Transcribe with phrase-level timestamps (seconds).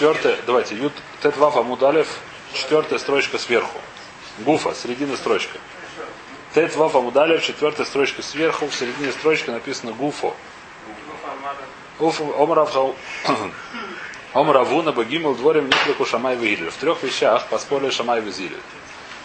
[0.00, 2.08] четвертая, давайте, Ют Тетваф Амудалев,
[2.54, 3.78] четвертая строчка сверху.
[4.38, 5.58] Гуфа, середина строчка.
[6.54, 10.34] Тетваф Амудалев, четвертая строчка сверху, в середине строчки написано Гуфо.
[11.98, 12.96] Омравхау.
[14.32, 16.70] Омравуна Багимал дворем Никлику Шамай Вигиль.
[16.70, 18.56] В трех вещах поспорили Шамай Визиль.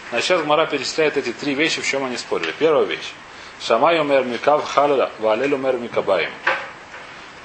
[0.10, 2.54] Значит, сейчас Гмара перечисляет эти три вещи, в чем они спорили.
[2.60, 3.14] Первая вещь.
[3.62, 6.32] Шамай умер микав халя, валель умер микабаем.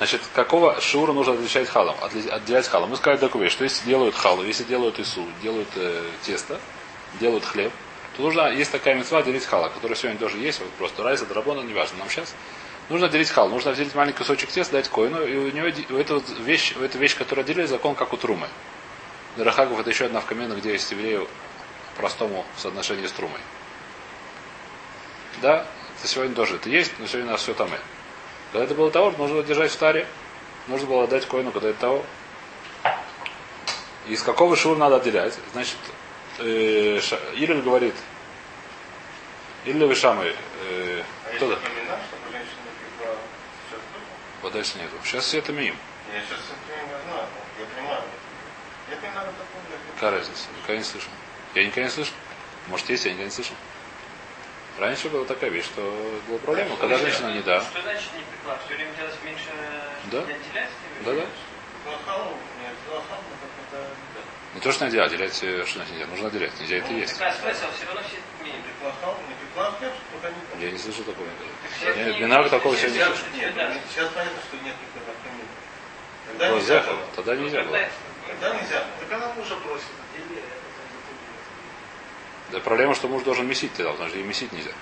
[0.00, 1.94] Значит, какого шура нужно отличать халом?
[2.00, 2.88] Отделять халом.
[2.88, 6.58] Мы сказали такую что если делают халу, если делают ису, делают э, тесто,
[7.20, 7.70] делают хлеб,
[8.16, 11.60] то нужно, есть такая мецва делить хала, которая сегодня тоже есть, вот просто райса, драбона,
[11.60, 11.98] неважно.
[11.98, 12.34] Нам сейчас
[12.88, 16.22] нужно делить хал, нужно взять маленький кусочек теста, дать коину, и у него у этого
[16.38, 18.48] вещь, у этой вещь, которую делили, закон как у трумы.
[19.36, 21.28] Дарахагов это еще одна в камена, где есть еврею
[21.98, 23.40] простому соотношении с трумой.
[25.42, 25.66] Да,
[25.98, 27.68] это сегодня тоже это есть, но сегодня у нас все там.
[28.52, 30.06] Когда это было того, нужно держать в таре.
[30.66, 32.04] Нужно было отдать коину, когда это того.
[34.06, 35.38] Из какого шур надо отделять?
[35.52, 35.76] Значит,
[36.38, 37.94] э, ша, Илель говорит,
[39.64, 41.58] или Вишамы, э, А кто-то.
[44.42, 44.96] Вот дальше нету.
[45.04, 45.76] Сейчас это мим.
[46.12, 47.26] Я сейчас это не знаю,
[47.58, 48.02] я понимаю.
[48.90, 50.48] Я понимаю я Какая разница?
[50.56, 51.10] Никогда не слышал.
[51.54, 52.14] Я никогда не слышал.
[52.68, 53.54] Может есть, я никогда не слышал.
[54.78, 55.82] Раньше была такая вещь, что
[56.28, 57.60] была проблема, когда женщина не да.
[57.62, 58.58] Что значит не пекла?
[58.64, 59.50] Все время делать меньше
[60.10, 60.24] Да.
[61.04, 61.12] Да, да.
[61.12, 62.74] Нет.
[64.54, 66.06] Не то, что нельзя отделять, э, что значит нельзя.
[66.06, 66.58] Нужно отделять.
[66.60, 67.18] Нельзя это есть.
[67.18, 70.64] Такая смысл, все равно все не Плохому, не пекла хлеб, чтобы они...
[70.64, 71.52] Я не слышу такого никогда.
[71.76, 73.38] Все Я, не- не надо такого сегодня не.
[73.38, 73.74] Нет, Да.
[73.92, 75.44] сейчас понятно, что нет напомины.
[76.26, 77.06] Тогда нельзя было.
[77.14, 77.78] Тогда нельзя было.
[78.26, 78.84] Тогда нельзя.
[79.00, 79.86] Так она мужа просит.
[82.52, 84.72] Да проблема, что муж должен месить тогда, потому что ей месить нельзя.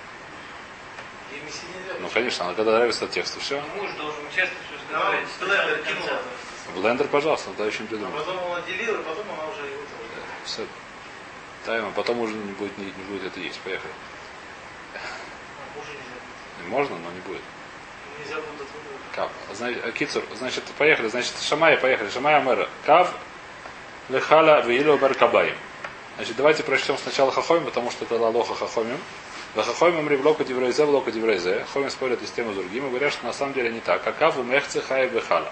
[1.31, 1.99] Ей месить нельзя.
[1.99, 3.61] Ну, конечно, она когда нравится текст, все.
[3.75, 6.21] Муж должен честно все в блендер кинула.
[6.75, 8.17] Блендер, пожалуйста, тогда очень А придумал.
[8.17, 10.23] потом он отделил, и потом она уже его тоже.
[10.45, 10.65] Все.
[11.65, 13.59] Тайм, а потом уже не будет, не, не будет это есть.
[13.59, 13.91] Поехали.
[14.95, 16.67] А.
[16.69, 17.41] Можно, но не будет.
[18.19, 18.67] Нельзя будет.
[19.15, 19.31] Кав.
[19.53, 21.07] Значит, э, Кицур, значит, поехали.
[21.07, 22.09] Значит, Шамай, поехали.
[22.09, 22.69] Шамай Амера.
[22.85, 23.13] Кав,
[24.09, 25.55] Лехала, Веилу, Баркабаим.
[26.19, 28.97] Значит, давайте прочтем сначала Хахомим, потому что это Лалоха Хахомим.
[29.55, 31.65] Вахахомим ривлока диврейзе, влока диврейзе.
[31.71, 34.05] Хомим спорят и с другим и говорят, что на самом деле не так.
[34.05, 35.49] А кав у мехце хай бехала.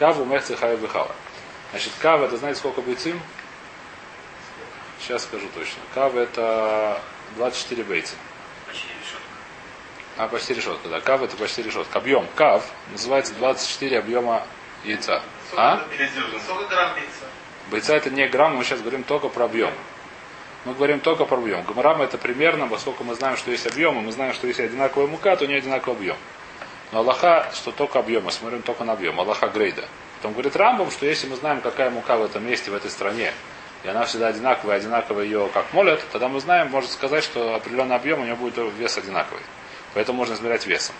[0.00, 1.14] Кав у мехце хай бехала.
[1.70, 3.20] Значит, кав это знаете сколько бойцим?
[4.98, 5.80] Сейчас скажу точно.
[5.94, 7.00] Кав это
[7.36, 8.16] 24 бойца.
[8.66, 9.22] Почти решетка.
[10.16, 11.00] А, почти решетка, да.
[11.00, 11.96] Кав это почти решетка.
[11.96, 14.44] Объем кав называется 24 объема
[14.82, 15.22] яйца.
[15.56, 15.86] А?
[16.44, 17.26] Сколько грамм биться?
[17.70, 19.72] Бойца это не грамм, мы сейчас говорим только про объем.
[20.64, 21.62] Мы говорим только про объем.
[21.62, 25.06] Гамарам это примерно, поскольку мы знаем, что есть объем, и мы знаем, что если одинаковая
[25.06, 26.16] мука, то не одинаковый объем.
[26.92, 29.20] Но Аллаха, что только объем, мы смотрим только на объем.
[29.20, 29.84] Аллаха грейда.
[30.16, 33.32] Потом говорит Рамбам, что если мы знаем, какая мука в этом месте, в этой стране,
[33.84, 37.96] и она всегда одинаковая, одинаково ее как молят, тогда мы знаем, можно сказать, что определенный
[37.96, 39.42] объем у нее будет вес одинаковый.
[39.94, 40.94] Поэтому можно измерять весом.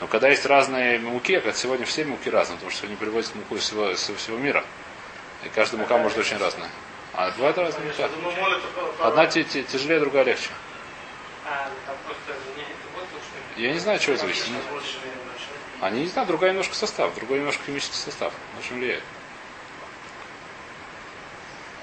[0.00, 3.56] Но когда есть разные муки, как сегодня все муки разные, потому что они привозят муку
[3.56, 4.64] из всего, из всего мира.
[5.44, 6.70] И каждая мука может очень разная.
[7.14, 8.08] А бывает разная мука.
[8.22, 8.60] Ну, молят,
[9.00, 10.50] Одна тяжелее, другая легче.
[11.46, 11.68] А,
[12.24, 12.34] что?
[13.56, 14.46] Я не знаю, чего это зависит.
[15.80, 18.32] Они не знаю, другой немножко состав, другой немножко химический состав.
[18.58, 19.02] Очень влияет.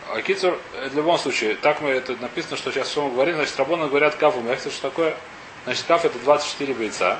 [0.09, 3.35] А кицур, э, в любом случае, так мы это написано, что сейчас все мы говорим,
[3.35, 5.17] значит, рабоны говорят кафу мехцы, что такое?
[5.63, 7.19] Значит, каф это 24 бойца,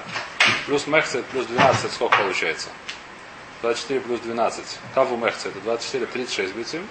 [0.67, 2.69] плюс мехцы это плюс 12, сколько получается?
[3.61, 4.79] 24 плюс 12.
[4.93, 6.81] Каву мехцы это 24, 36 бойцов.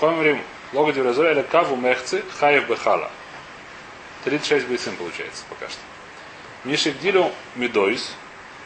[0.00, 0.42] Хомрим
[0.72, 3.10] лого дюразоя или каву мехцы хаев бехала.
[4.24, 5.80] 36 бойцов получается пока что.
[6.64, 8.12] Мишигдилю медойс.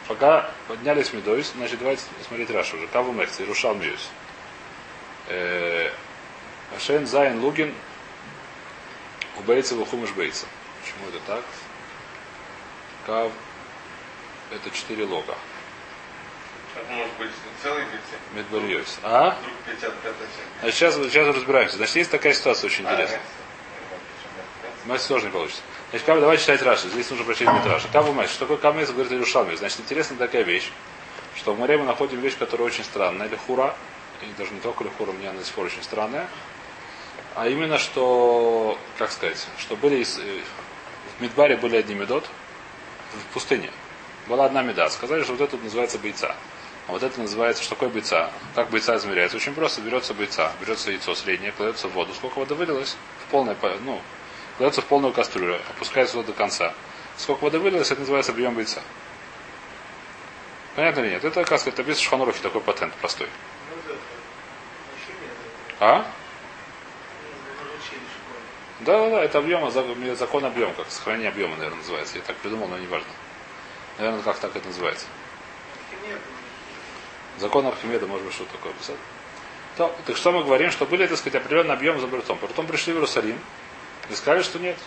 [0.07, 2.87] Пока поднялись медойс, значит, давайте смотреть Рашу уже.
[2.87, 4.09] Каву мехцы, рушал мьюс.
[6.79, 7.73] Шен Зайн Лугин
[9.37, 10.45] у Бейца Вухумыш Бейца.
[10.81, 11.43] Почему это так?
[13.05, 13.31] Кав
[14.51, 15.35] это 4 лога.
[16.73, 17.31] Как может быть
[17.61, 18.15] целый биться?
[18.33, 18.99] Медбарьёс.
[19.03, 19.37] А?
[19.39, 20.13] Вдруг 55
[20.61, 21.77] Значит, сейчас, сейчас разбираемся.
[21.77, 23.21] Значит, есть такая ситуация очень интересная.
[24.85, 25.61] Мать тоже не получится.
[25.89, 26.87] Значит, Кав, давай читать Раши.
[26.89, 27.83] Здесь нужно прочесть Митраш.
[27.91, 28.29] Каву Мать.
[28.29, 29.55] Что такое Камес, говорит Иерушалми.
[29.55, 30.71] Значит, интересная такая вещь,
[31.35, 33.27] что в море мы находим вещь, которая очень странная.
[33.27, 33.75] Или хура,
[34.21, 36.27] и даже не только лихура, мне она до сих пор очень странная.
[37.35, 40.41] А именно, что, как сказать, что были из, э,
[41.17, 42.25] в Мидбаре были одни медот,
[43.13, 43.71] в пустыне.
[44.27, 44.89] Была одна меда.
[44.89, 46.35] Сказали, что вот это называется бойца.
[46.87, 48.31] А вот это называется, что такое бойца?
[48.55, 49.37] Как бойца измеряется?
[49.37, 49.81] Очень просто.
[49.81, 52.13] Берется бойца, берется яйцо среднее, кладется в воду.
[52.13, 52.95] Сколько воды вылилось?
[53.25, 54.01] В полной, по- ну,
[54.57, 56.73] кладется в полную кастрюлю, опускается туда до конца.
[57.17, 58.81] Сколько воды вылилось, это называется объем бойца.
[60.75, 61.25] Понятно или нет?
[61.25, 63.27] Это, как написано в Шханурухе, такой патент простой.
[63.87, 63.97] Это.
[65.79, 66.05] А?
[68.81, 72.17] Да, да, да, это объем, за- закон объема, как сохранение объема, наверное, называется.
[72.17, 73.09] Я так придумал, но не важно.
[73.97, 75.05] Наверное, как так это называется.
[77.37, 78.97] Закон Архимеда, может быть, что такое писать.
[79.77, 82.37] То, так что мы говорим, что были, так сказать, определенный объем за Бритом.
[82.39, 83.39] Потом пришли в Иерусалим
[84.09, 84.77] и сказали, что нет.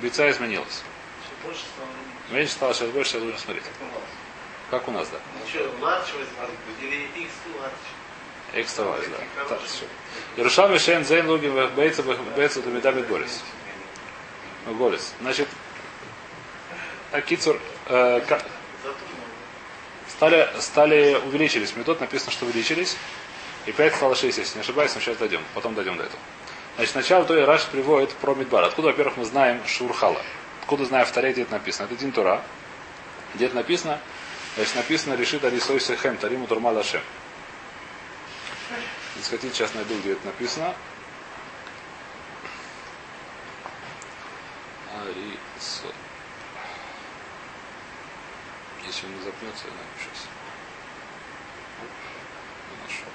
[0.00, 0.82] Бойца изменилась.
[1.24, 1.88] Все больше стало
[2.30, 3.64] Меньше стало, сейчас больше, сейчас будем смотреть.
[4.70, 5.08] как у нас.
[5.08, 5.18] Да.
[5.34, 5.46] Ну?
[8.54, 9.16] Экстравайз, да.
[10.36, 13.42] Иерушалм Мишен Зейн Лугин Бейца Бейца Думидамид Борис.
[14.66, 15.14] Ну, Голис.
[15.20, 15.48] Значит,
[17.12, 18.44] Акицур, э, Затумано.
[20.08, 21.74] стали, стали, увеличились.
[21.76, 22.96] Метод написано, что увеличились.
[23.66, 25.42] И 5 стало 6, если не ошибаюсь, мы сейчас дойдем.
[25.54, 26.20] Потом дойдем до этого.
[26.76, 28.64] Значит, сначала то и Раш приводит про Мидбар.
[28.64, 30.20] Откуда, во-первых, мы знаем Шурхала?
[30.60, 31.86] Откуда знаем в Таре, где это написано?
[31.86, 32.42] Это Дин Тура.
[33.34, 33.98] Где это написано?
[34.56, 37.00] Значит, написано решит Арисой Сехем, Тариму Турма Лашем.
[39.16, 40.74] Если хотите, сейчас найду, где это написано.
[44.94, 45.86] Арисо.
[48.86, 50.28] Если он не запнется, я найду сейчас.
[52.70, 53.10] Не нашел.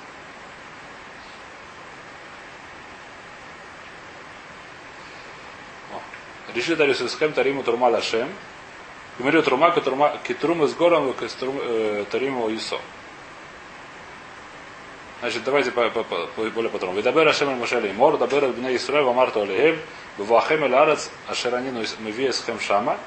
[5.93, 6.53] О.
[6.53, 8.29] Решит Арисо Сехем, Тариму Турма Лашем.
[9.17, 9.71] Говорю, Трума,
[10.23, 12.79] Китрума с гором, Тариму Исо.
[15.19, 16.97] Значит, давайте более подробно.
[16.97, 19.79] Видабер Ашем Моше Леймор, дабер Бней Исраэль, Вамарту Алеев,
[20.17, 22.97] Бвахем Эль Арец, Ашеранину Мевиесхем Шама,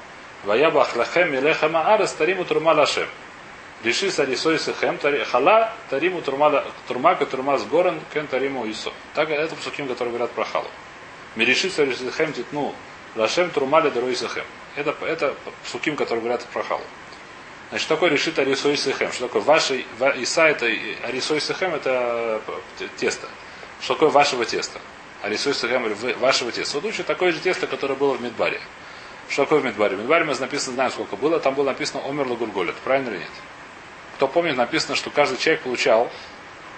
[0.45, 3.07] Ваябах Лахем Елехем Арец, Тариму Турма Лашем.
[3.83, 8.91] Реши Сарисой тари- Хала, Тариму Турма, Турма, Турма с горен, Кен Тариму Исо.
[9.13, 10.67] Так, это псуким, которые говорят про Халу.
[11.35, 12.73] Мириши Сарисой Сехем, Титну,
[13.15, 14.45] Лашем Турма Ледерой Сехем.
[14.75, 16.83] Это, это псуким, которые говорят про Халу.
[17.69, 19.11] Значит, что такое решит арисой сехем?
[19.11, 20.67] Что такое ваши, ва- иса это
[21.03, 22.41] арисой сехем это
[22.79, 23.27] э, тесто.
[23.81, 24.79] Что такое вашего теста?
[25.23, 25.53] Арисой
[25.95, 26.77] вы- вашего теста.
[26.77, 28.61] Вот учат такое же тесто, которое было в Мидбаре.
[29.29, 29.95] Что такое в Мидбаре?
[29.95, 32.75] В Мидбаре мы написано, знаем сколько было, там было написано Омер Лагурголет.
[32.83, 33.29] Правильно или нет?
[34.15, 36.09] Кто помнит, написано, что каждый человек получал,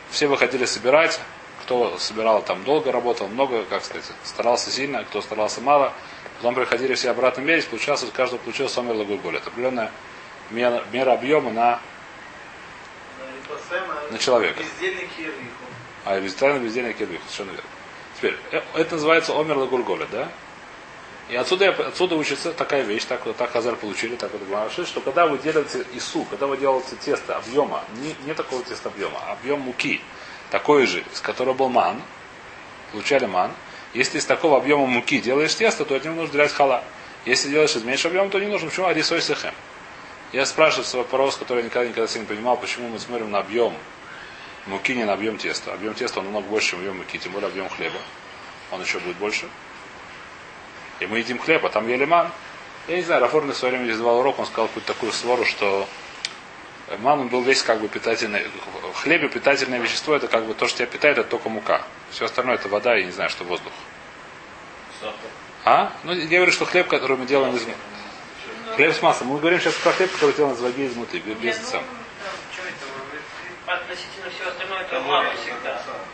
[0.09, 1.19] все выходили собирать,
[1.63, 5.93] кто собирал там долго работал, много, как сказать, старался сильно, кто старался мало.
[6.37, 9.45] Потом приходили все обратно мерить, получался, у каждого получился Омер Лагурголет.
[9.45, 9.91] Определенная
[10.49, 11.79] мера, мера объема на,
[14.11, 14.59] На человека.
[16.05, 17.21] А бездельник Едвих.
[17.27, 17.69] Совершенно верно.
[18.17, 20.29] Теперь, э, это называется Омер Лагурголя, да?
[21.29, 24.87] И отсюда, отсюда учится такая вещь, так, вот- так Хазар получили, так вот Гмара решит,
[24.87, 29.19] что когда вы делаете ису, когда вы делаете тесто объема, не, не такого теста объема,
[29.27, 29.99] а объем муки,
[30.51, 32.01] такой же, из которого был ман,
[32.93, 33.51] получали ман,
[33.93, 36.83] если из такого объема муки делаешь тесто, то от него нужно делать хала.
[37.25, 38.69] Если делаешь из меньшего объема, то не нужно.
[38.69, 39.53] Почему арисой сехем?
[40.31, 43.73] Я спрашиваю свой вопрос, который я никогда никогда не понимал, почему мы смотрим на объем
[44.65, 45.73] муки, не на объем теста.
[45.73, 47.97] Объем теста он намного больше, чем объем муки, тем более объем хлеба.
[48.71, 49.47] Он еще будет больше.
[50.99, 52.31] И мы едим хлеб, а там ели ман.
[52.87, 55.45] Я не знаю, Рафорный в свое время здесь давал урок, он сказал какую-то такую свору,
[55.45, 55.87] что
[56.99, 58.47] ман он был весь как бы питательный.
[58.93, 61.81] В хлебе питательное вещество это как бы то, что тебя питает, это только мука.
[62.11, 63.73] Все остальное это вода и не знаю, что воздух.
[65.65, 65.91] А?
[66.03, 67.65] Ну, я говорю, что хлеб, который мы делаем из
[68.75, 69.29] Хлеб с маслом.
[69.29, 71.83] Мы говорим сейчас про хлеб, который сделан из ваги из муты, без, ну, сам.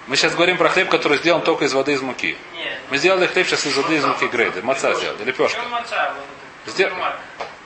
[0.07, 2.37] Мы сейчас говорим про хлеб, который сделан только из воды из муки.
[2.93, 4.61] Мы сделали хлеб сейчас из воды из муки грейды.
[4.61, 5.59] Маца сделали, лепешка.
[6.67, 6.91] Сдел-.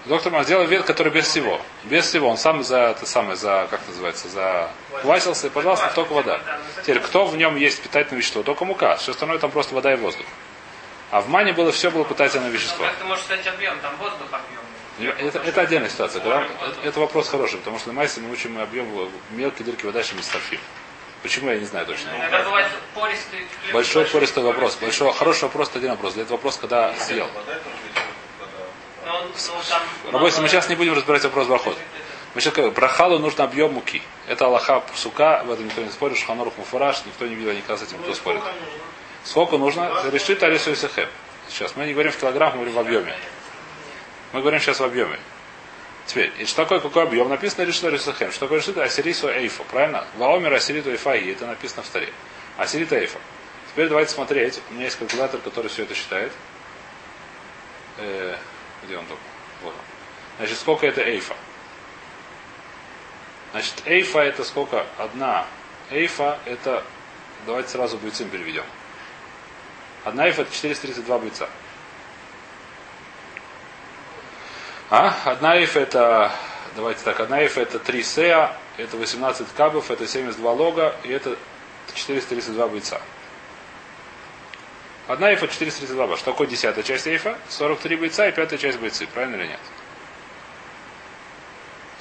[0.05, 1.59] Доктор Мар сделал вет, который без всего.
[1.83, 2.29] Без всего.
[2.29, 6.39] Он сам за это самое, за, как называется, за квасился, и, пожалуйста, только вода.
[6.81, 8.41] Теперь, кто в нем есть питательное вещество?
[8.41, 8.95] Только мука.
[8.95, 10.25] Все остальное там просто вода и воздух.
[11.11, 12.85] А в мане было все было питательное Ну, вещество.
[12.85, 13.77] как ты можешь сказать объем?
[13.81, 15.13] Там воздух объем.
[15.27, 16.21] Это, это отдельная ситуация.
[16.21, 18.87] Когда- это, это вопрос хороший, потому что на майсе мы учим объем
[19.31, 20.61] мелкие дырки вода, чем мистафим.
[21.23, 22.09] Почему, я не знаю точно.
[22.15, 23.73] Иногда бывает пористый хлеб.
[23.73, 24.75] Большой пористый вопрос.
[24.75, 26.13] Большой, хороший вопрос, это один вопрос.
[26.13, 27.27] Для этого вопрос, когда съел.
[29.07, 29.31] Он,
[30.05, 30.11] ну.
[30.11, 31.77] Рабойся, мы сейчас не будем разбирать вопрос брахот.
[32.35, 34.01] Мы сейчас говорим, про халу нужно объем муки.
[34.27, 37.83] Это Аллаха сука, в этом никто не спорит, Шханорух Муфураж, никто не видел никогда с
[37.83, 38.41] этим, кто спорит.
[39.23, 39.91] Сколько нужно?
[40.11, 41.09] Решит Арису Исахеб.
[41.49, 43.15] Сейчас мы не говорим в килограмм, мы говорим в объеме.
[44.33, 45.17] Мы говорим сейчас в объеме.
[46.07, 47.27] Теперь, и что такое, какой объем?
[47.27, 48.31] Написано решит Арису Исахеб.
[48.31, 50.07] Что такое решит Асирису Эйфа, правильно?
[50.15, 52.13] Ваомер Асириту Эйфаги, это написано в старе.
[52.57, 53.19] Асирита Эйфа.
[53.69, 54.61] Теперь давайте смотреть.
[54.69, 56.31] У меня есть калькулятор, который все это считает.
[57.97, 58.37] Э,
[58.83, 59.21] где он только?
[59.63, 59.73] Вот.
[60.37, 61.35] Значит, сколько это эйфа?
[63.51, 64.85] Значит, эйфа это сколько?
[64.97, 65.45] Одна
[65.91, 66.85] эйфа это,
[67.45, 68.65] давайте сразу бойцем переведем.
[70.05, 71.49] Одна эйфа это 432 бойца.
[74.89, 75.13] А?
[75.25, 76.31] Одна эйфа это
[76.77, 81.35] Давайте так, одна эйфа это 3 сеа, это 18 кабов, это 72 лога, и это
[81.95, 83.01] 432 бойца.
[85.07, 86.19] Одна эйфа 432 баш.
[86.19, 87.35] Что такое десятая часть эйфа?
[87.49, 89.07] 43 бойца и пятая часть бойцы.
[89.07, 89.59] Правильно или нет?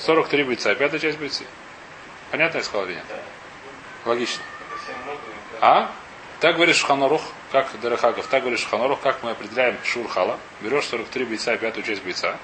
[0.01, 1.45] 43 бойца и пятая часть бойцы.
[2.31, 3.05] Понятно я сказал или нет?
[4.05, 4.43] Логично.
[5.63, 5.91] А?
[6.41, 10.39] Так говоришь Шханорух, как Дарахагов, так говоришь Шханорух, как мы определяем Шурхала.
[10.61, 12.37] Берешь 43 бойца и пятую часть бойца,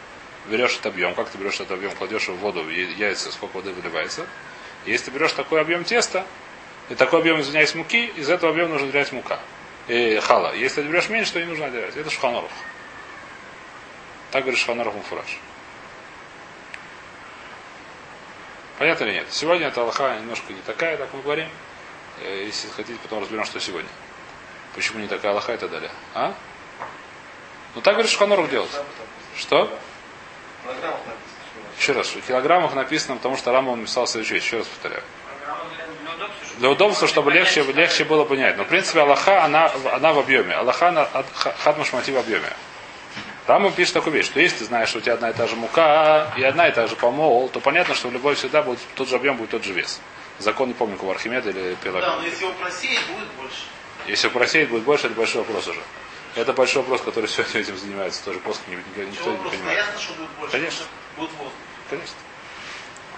[0.47, 3.57] берешь этот объем, как ты берешь этот объем, кладешь его в воду, и яйца, сколько
[3.57, 4.27] воды выливается.
[4.87, 6.27] Если ты берешь такой объем теста,
[6.89, 9.39] и такой объем, извиняюсь, муки, из этого объема нужно отделять мука.
[9.89, 10.55] И хала.
[10.55, 11.97] Если ты берешь меньше, то не нужно отделять.
[11.97, 12.51] Это Шханорух.
[14.31, 15.39] Так говорит Шханорух Муфураж.
[18.79, 19.27] Понятно или нет?
[19.31, 21.49] Сегодня эта Аллаха немножко не такая, так мы говорим.
[22.21, 23.91] Э, Если хотите, потом разберем, что сегодня.
[24.75, 25.91] Почему не такая Аллаха и так далее.
[26.15, 26.35] А?
[27.75, 28.71] Ну так говорит Шханорух делать.
[29.37, 29.71] Что?
[29.71, 29.81] На граммах написано, что
[31.79, 34.47] Еще раз, в килограммах написано, потому что Рама он написал следующую вещь.
[34.47, 35.03] Еще раз повторяю.
[36.59, 38.57] Для, удобства, чтобы- легче, легче было понять.
[38.57, 40.55] Но, в принципе, Аллаха, она, она в объеме.
[40.55, 41.09] Аллаха, она
[41.65, 42.53] хатмашмати в объеме.
[43.47, 45.57] Рама пишет такую вещь, что если ты знаешь, что у тебя одна и та же
[45.57, 49.09] мука и одна и та же помол, то понятно, что в любой всегда будет тот
[49.09, 50.01] же объем, будет тот же вес.
[50.39, 53.65] Закон не помню, у Архимеда или Да, но если его просеять, будет больше.
[54.07, 55.81] Если просеять будет больше, это большой вопрос уже.
[56.35, 58.25] Это большой вопрос, который сегодня этим занимается.
[58.25, 59.79] Тоже не- никто, никто не понимает.
[59.79, 60.53] ясно, что будет больше.
[60.53, 60.87] Конечно.
[61.17, 61.53] Будет воздух.
[61.91, 62.15] Конечно.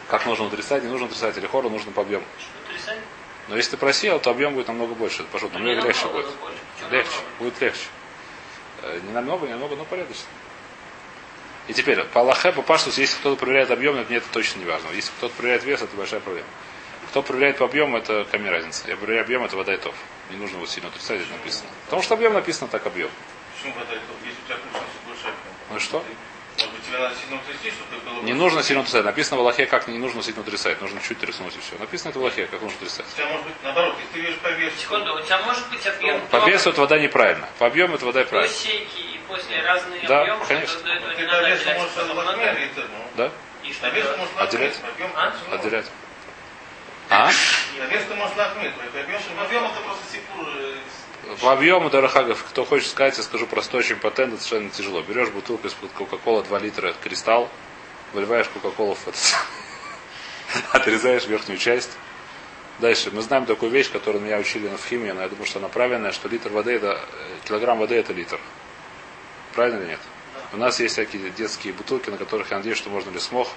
[0.09, 2.25] Как нужно отрицать, не нужно отрицать, или хору нужно по объему.
[3.49, 5.23] Но если ты просеял, то объем будет намного больше.
[5.23, 6.27] Это пошел, намного легче будет.
[6.91, 7.85] Легче, будет легче.
[8.83, 10.25] Э, Не намного, не намного, но порядочно.
[11.69, 14.89] И теперь, по Аллахе, по Паштусу, если кто-то проверяет объем, мне это точно не важно.
[14.91, 16.47] Если кто-то проверяет вес, это большая проблема.
[17.11, 18.89] Кто проверяет по объему, это камера разница.
[18.89, 19.95] Я проверяю объем, это вода и тоф.
[20.31, 21.69] Не нужно его сильно отрицать, это написано.
[21.87, 23.11] Потому что объем написано так объем.
[23.57, 23.93] Почему это?
[23.95, 25.27] Если у тебя ключ больше.
[25.71, 26.05] Ну и что?
[26.57, 28.23] Может быть, тебе надо сильно трясти, чтобы было...
[28.23, 29.05] Не нужно сильно отрицать.
[29.05, 30.81] Написано в Аллахе, как не нужно сильно отрицать.
[30.81, 31.77] Нужно чуть тряснуть и все.
[31.79, 33.07] Написано это в Аллахе, как нужно отрицать.
[33.13, 34.77] У тебя может быть наоборот, если ты видишь по весу.
[34.79, 37.49] Секунду, у тебя может быть объем По до- весу это вода неправильно.
[37.59, 38.55] По объему это вода и правильно.
[38.55, 40.79] сейки и после разные Да, объемы, конечно.
[40.79, 41.79] что до этого Ты не по надо отделять
[42.77, 43.05] ну.
[43.17, 43.31] Да?
[43.65, 43.87] И что
[44.43, 44.81] Отделять?
[44.95, 45.33] объем А?
[45.53, 45.87] Отделять.
[47.15, 47.31] А?
[48.37, 50.49] Лахмет, это объем, Объем это просто сипур.
[50.49, 55.01] э, По объему Дарахагов, кто хочет сказать, я скажу простой очень патент, это совершенно тяжело.
[55.03, 57.49] Берешь бутылку из-под Кока-Кола 2 литра кристалл,
[58.13, 59.21] выливаешь Кока-Колу в этот...
[60.73, 61.91] отрезаешь верхнюю часть.
[62.81, 63.11] Дальше.
[63.13, 66.11] Мы знаем такую вещь, которую меня учили в химии, но я думаю, что она правильная,
[66.11, 67.01] что литр воды это...
[67.01, 68.41] э, Килограмм воды это литр.
[69.55, 70.01] Правильно или нет?
[70.53, 73.49] У нас есть всякие детские бутылки, на которых я надеюсь, что можно ли смог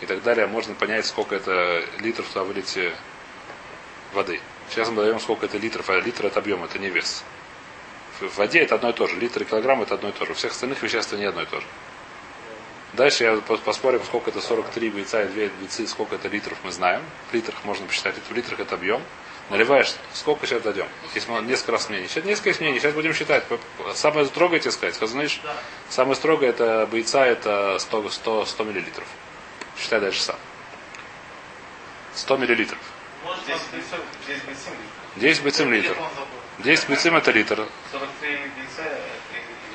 [0.00, 0.46] и так далее.
[0.46, 2.92] Можно понять, сколько это литров туда выльете
[4.12, 4.40] воды.
[4.70, 7.24] Сейчас мы даем, сколько это литров, а литр это объем, это не вес.
[8.20, 9.16] В воде это одно и то же.
[9.16, 10.32] Литр и килограмм это одно и то же.
[10.32, 11.66] У всех остальных веществ это не одно и то же.
[12.94, 16.72] Дальше я пос- поспорим, сколько это 43 яйца и 2 яйцы, сколько это литров мы
[16.72, 17.02] знаем.
[17.30, 18.14] В литрах можно посчитать.
[18.28, 19.02] В литрах это объем.
[19.50, 20.86] Наливаешь, сколько сейчас дадем?
[21.14, 22.06] Есть несколько раз мнений.
[22.08, 23.44] Сейчас несколько есть мнений, сейчас будем считать.
[23.94, 25.40] Самое строгое тебе сказать, знаешь,
[25.88, 29.06] самое строгое это бойца это 100, 100, 100 миллилитров.
[29.80, 30.36] Считай дальше сам.
[32.14, 32.78] 100 миллилитров.
[33.24, 34.72] Может, Здесь вас- бицем, здесь бицем.
[35.16, 35.88] 10 бицем литр.
[35.88, 36.64] телефон забыл.
[36.64, 37.66] 10 бицем это литр.
[37.92, 38.98] 43 яйца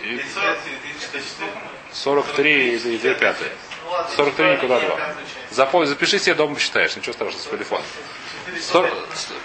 [0.03, 0.15] И- и...
[0.17, 1.51] И 40, и 34.
[1.93, 3.51] 43 и 2 пятые.
[3.85, 4.97] Ну ладно, 43 никуда четвертая, 2.
[4.97, 5.55] пятая часть.
[5.55, 7.83] Запомни, запиши себе дома посчитаешь, ничего страшного с телефона.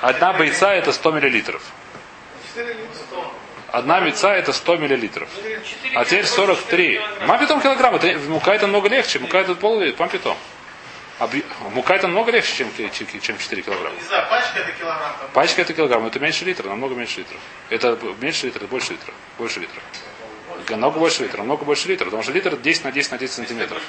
[0.01, 1.63] Одна бойца это 100 миллилитров.
[2.49, 2.89] Четыре литра.
[3.71, 5.29] Одна меца это 100 миллилитров.
[5.95, 6.57] А теперь килограмма, 43.
[6.67, 7.27] четыре килограмма.
[7.27, 7.95] Мапитом килограмм.
[7.97, 9.19] Это, мука это много легче.
[9.19, 10.37] Мука это пол мапитом.
[11.19, 11.45] Объ-
[11.75, 13.97] Мука это много легче, чем, чем 4 килограмма.
[13.97, 15.13] Не знаю, пачка это килограмм.
[15.35, 17.37] Пачка это килограмм, это меньше литра, намного меньше литра.
[17.71, 19.13] Это меньше литра, это больше литра.
[19.37, 19.83] Больше литра.
[20.71, 22.05] Намного больше литра, намного больше литра.
[22.05, 23.83] Потому что литр это 10 на 10 на 10 Если ты сантиметров.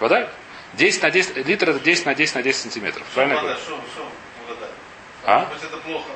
[0.00, 0.28] Вода?
[0.74, 3.06] 10 на 10, литр это 10 на 10 на 10 сантиметров.
[3.14, 4.08] Правильно Вода, что, что
[4.48, 4.66] вода?
[5.24, 5.44] А?
[5.52, 6.06] Хоть это плохо.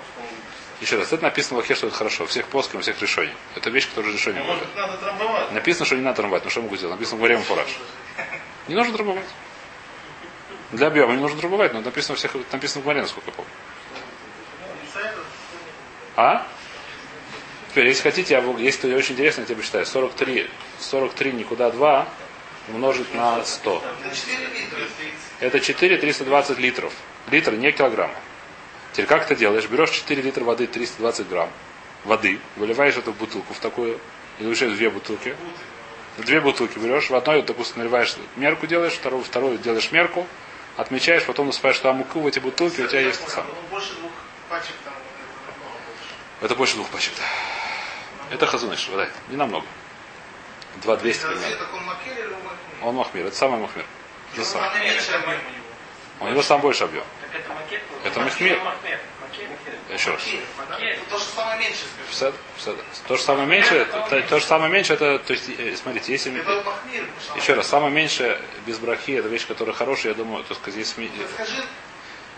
[0.80, 2.26] Еще раз, это написано в Лохе, что это хорошо.
[2.26, 3.32] Всех плоских, у всех решений.
[3.54, 4.58] Это вещь, которая решение будет.
[4.76, 5.52] Может.
[5.52, 6.44] Написано, что не надо трамбовать.
[6.44, 6.96] Ну что могу сделать?
[6.96, 7.68] Написано в фураж.
[8.68, 9.24] Не нужно трамбовать.
[10.72, 13.50] Для объема не нужно трамбовать, но написано, всех, написано в Маре, сколько я помню.
[14.92, 15.20] Это-
[16.16, 16.46] А?
[17.70, 19.86] Теперь, если хотите, я, если очень интересно, я тебе посчитаю.
[19.86, 22.06] 43, 43 никуда 2
[22.68, 23.82] умножить на 100.
[24.02, 24.78] Это 4 литра.
[25.40, 26.92] Это 4 320 литров.
[27.30, 28.10] Литр, не килограмм.
[28.96, 29.66] Теперь как ты делаешь?
[29.66, 31.50] Берешь 4 литра воды, 320 грамм
[32.04, 34.00] воды, выливаешь эту бутылку в такую,
[34.38, 35.36] или еще две бутылки.
[36.16, 40.26] Две бутылки берешь, в одной, допустим, наливаешь мерку делаешь, вторую, вторую делаешь мерку,
[40.78, 43.52] отмечаешь, потом насыпаешь туда муку в эти бутылки, у тебя есть самое.
[43.54, 44.12] Ну, больше двух
[44.48, 44.94] пачек там.
[46.40, 46.76] это больше.
[46.76, 48.34] Двух пачек, да.
[48.34, 49.10] Это хазуныш, вода.
[49.28, 49.66] Не намного.
[50.76, 51.48] Два двести Это примерно.
[51.48, 51.74] цвет, так
[52.82, 53.84] он махмир, это самый махмир.
[54.42, 54.62] Сам.
[54.80, 55.40] Меньший это него.
[56.20, 57.04] У него сам больше объем.
[58.04, 58.58] Это махмир.
[59.92, 60.22] Еще раз.
[63.08, 66.12] То, самое же самое меньшее, то, то же самое меньшее, это, то есть, э, смотрите,
[66.12, 66.30] если
[67.36, 71.10] еще раз, самое меньшее без брахи, это вещь, которая хорошая, я думаю, то сказать, если,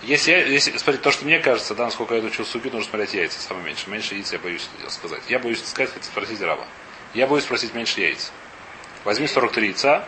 [0.02, 3.14] если, я- если, смотрите, то, что мне кажется, да, насколько я учил суги, нужно смотреть
[3.14, 3.88] яйца, самое меньше.
[3.90, 5.22] Меньше яиц я боюсь сказать.
[5.28, 6.64] Я боюсь сказать, хотите спросить раба.
[7.14, 8.30] Я боюсь спросить меньше яиц.
[9.04, 10.04] Возьми 43 яйца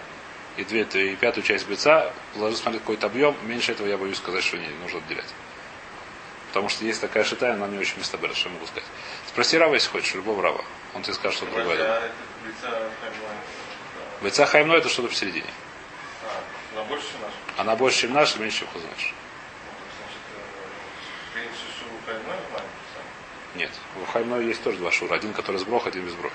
[0.57, 4.45] и, две, и пятую часть бойца, положи смотреть какой-то объем, меньше этого я боюсь сказать,
[4.45, 5.33] что не нужно отделять.
[6.49, 8.85] Потому что есть такая шитая, она мне очень местабер, что я могу сказать.
[9.29, 10.65] Спроси Рава, если хочешь, любого Рава.
[10.95, 11.79] Он тебе скажет, что другое.
[11.79, 12.13] А это
[14.21, 15.47] Бойца хаймно это что-то посередине.
[16.25, 17.33] а, на больше наш.
[17.57, 18.91] Она больше, чем наша, меньше, чем хузнаш.
[18.93, 19.15] Значит,
[22.07, 23.59] э.
[23.59, 23.71] Нет.
[24.03, 25.15] У хаймно есть тоже два шура.
[25.15, 26.35] Один, который с брох, один без брохи.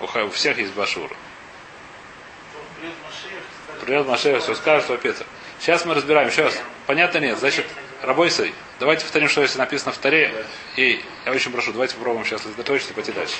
[0.00, 1.14] У, всех есть два шура.
[3.82, 5.16] придет Машея, все скажет, что пец.
[5.58, 6.28] Сейчас мы разбираем.
[6.28, 6.58] Еще раз.
[6.86, 7.38] Понятно нет.
[7.38, 7.66] Значит,
[8.02, 10.32] Рабойсой, давайте повторим, что если написано в Таре.
[10.76, 13.36] И я очень прошу, давайте попробуем сейчас сосредоточиться и пойти дальше.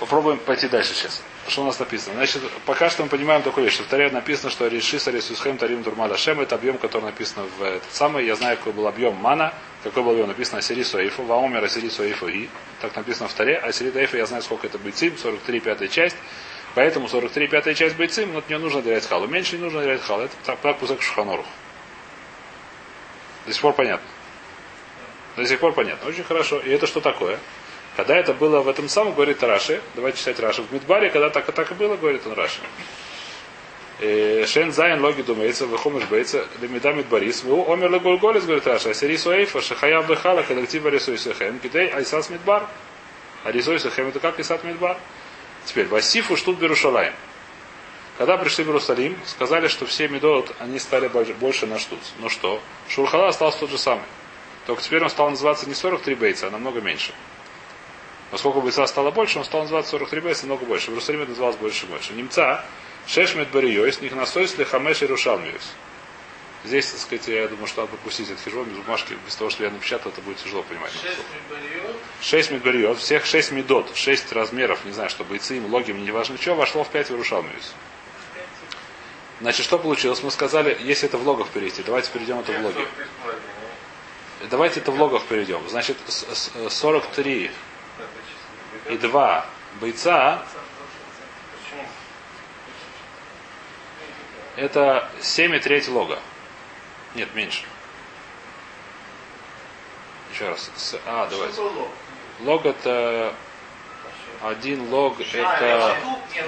[0.00, 1.22] Попробуем пойти дальше сейчас.
[1.46, 2.14] Что у нас написано?
[2.14, 6.16] Значит, пока что мы понимаем такую вещь, в Таре написано, что Решиса Ресусхем Тарим Турмада
[6.16, 8.24] Шем это объем, который написан в этот самый.
[8.24, 9.52] Я знаю, какой был объем мана,
[9.84, 12.48] какой был объем написано Асири Суэйфу, Ваомер Асири Суэйфу И.
[12.80, 13.58] Так написано в Таре.
[13.58, 16.16] Асири Таэйфу я знаю, сколько это бойцим, 43 пятая часть.
[16.74, 19.26] Поэтому 43 пятая часть бойцим, но от нее нужно доверять халу.
[19.26, 20.22] Меньше не нужно доверять халу.
[20.22, 21.44] Это так, кусок шуханорух.
[23.44, 24.06] До сих пор понятно.
[25.36, 26.08] До сих пор понятно.
[26.08, 26.58] Очень хорошо.
[26.60, 27.38] И это что такое?
[28.00, 31.46] Когда это было в этом самом, говорит Раши, давайте читать Раши, в Мидбаре, когда так
[31.50, 32.60] и так и было, говорит он Раши.
[33.98, 38.88] Э, Шен Зайн логи думается, выхомиш бейца, лемида Мидбарис, вы омер легол голес, говорит Раши,
[38.88, 42.66] асири суэйфа, шахаяв бехала, коллектива рисуй сехем, кидей айсас Мидбар.
[43.44, 44.96] А рисуй сехем это как Исат Мидбар?
[45.66, 47.12] Теперь, Васифу штут Берушалаем.
[48.16, 52.14] Когда пришли в Иерусалим, сказали, что все медот, они стали больше- на штуц.
[52.18, 52.62] Ну что?
[52.88, 54.06] Шурхала остался тот же самый.
[54.66, 57.12] Только теперь он стал называться не 43 бейца, а намного меньше.
[58.30, 60.86] Поскольку бойца стало больше, он стал называться 43 бейца намного больше.
[60.86, 62.12] В Иерусалиме это называлось больше и больше.
[62.12, 62.64] Немца,
[63.06, 65.72] шешмет бариойс, них насойс хамеш и рушалмиюс.
[66.62, 69.64] Здесь, так сказать, я думаю, что надо пропустить этот хижон без бумажки, без того, что
[69.64, 70.92] я напечатал, это будет тяжело понимать.
[72.20, 76.36] шесть медбариот, всех шесть медот, шесть размеров, не знаю, что бойцы им, логим, не важно
[76.38, 77.72] что, вошло в пять Иерушалмиус.
[79.40, 80.22] Значит, что получилось?
[80.22, 82.74] Мы сказали, если это в логах перейти, давайте перейдем это в логи.
[82.74, 83.42] 43 с половиной,
[84.50, 85.66] Давайте это в логах перейдем.
[85.68, 87.69] Значит, с- с- 43 это чисто.
[88.90, 89.46] И 2
[89.80, 90.42] бойца
[91.64, 91.86] Почему?
[94.56, 96.18] это 7 и треть лога.
[97.14, 97.62] Нет, меньше.
[100.32, 100.70] Еще раз.
[100.76, 101.60] С- а, давайте.
[102.40, 103.34] Лог это
[104.42, 105.96] один лог А, это...
[106.34, 106.46] нет.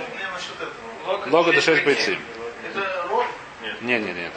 [1.26, 2.18] Лог это 6 бойцим.
[2.64, 3.26] Это рог,
[3.80, 4.26] Не, не, не.
[4.26, 4.32] а?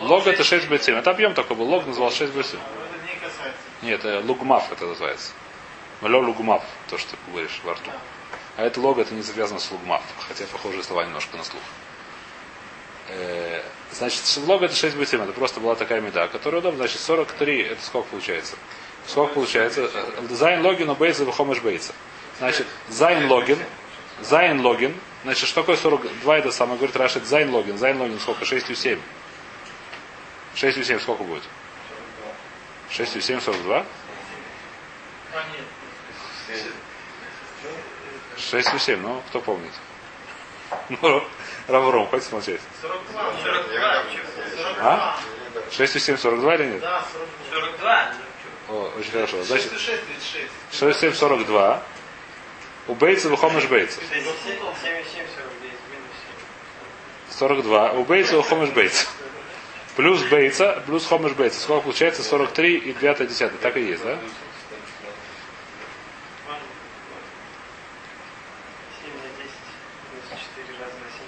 [0.00, 0.96] Лог это 6 бойцим.
[0.96, 1.66] Это объем такой был.
[1.66, 2.60] Лог называл 6 бойцим.
[2.60, 3.60] Это не касается.
[3.82, 5.32] Нет, это лугмав это называется.
[6.04, 7.90] Ло лугмав, то, что ты говоришь во рту.
[8.56, 11.62] А это лог, это не завязано с лугмав, хотя похожие слова немножко на слух.
[13.08, 13.62] Э,
[13.94, 16.78] Значит, лог это 6 бытим, это просто была такая меда, которая удобна.
[16.78, 18.56] Значит, 43, это сколько получается?
[19.06, 19.88] Сколько получается?
[20.30, 21.92] Зайн логин у бейца выхомыш бейца.
[22.38, 23.58] Значит, зайн логин,
[24.20, 28.44] зайн логин, значит, что такое 42 это самое, говорит Рашид, зайн логин, зайн логин сколько?
[28.44, 28.98] 6 у 7.
[30.56, 31.44] 6 у 7 сколько будет?
[32.90, 33.76] 6 у 7, 42?
[33.76, 33.82] А,
[35.52, 35.64] нет.
[38.36, 39.72] 6 у 7, ну, кто помнит?
[40.88, 41.24] Ну,
[41.68, 42.60] Равром, хватит смотреть.
[42.82, 43.22] 42.
[43.42, 44.04] 42.
[44.56, 44.76] 42.
[44.80, 45.16] А?
[45.70, 46.80] 6 у 7, 42 или нет?
[46.80, 47.04] Да,
[47.50, 48.12] 42.
[48.68, 49.44] О, очень хорошо.
[49.44, 49.44] 42.
[49.44, 50.78] Значит, 66, 36.
[50.78, 51.82] 6 у 7, 42.
[52.86, 52.94] У.
[54.84, 56.14] 77, 49, минус
[57.30, 57.92] 42.
[57.92, 59.06] У Бейца выхомыш Бейца.
[59.96, 61.60] Плюс Бейца, плюс хомыш Бейца.
[61.60, 62.22] Сколько получается?
[62.22, 63.60] 43 и 9 10.
[63.60, 64.18] Так и есть, да?
[64.18, 64.20] 7.
[69.02, 69.50] 7 на 10,
[70.12, 71.26] минус 4 раза на 7.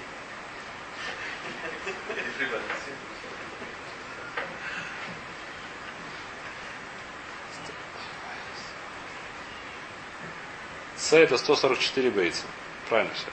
[11.06, 12.42] С это 144 Бейца.
[12.88, 13.28] Правильно все.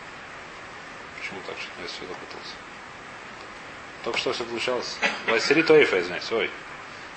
[1.19, 1.55] Почему так?
[1.57, 2.55] Что я все запутался.
[4.03, 4.97] Только что все получалось.
[5.27, 6.31] Асери Тоэфа, извиняюсь.
[6.31, 6.51] Ой.